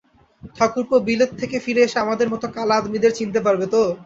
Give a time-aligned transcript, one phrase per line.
[0.55, 3.81] ঠাকুরপো, বিলেত থেকে ফিরে এসে আমাদের মতো কালা আদমিদের চিনতে পারবে তো?